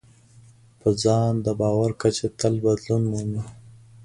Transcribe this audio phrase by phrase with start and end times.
[0.79, 3.43] په ځان د باور کچه تل بدلون مومي.